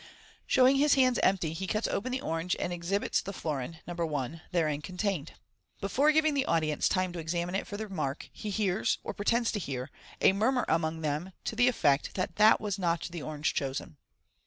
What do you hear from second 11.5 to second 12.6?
the effect that that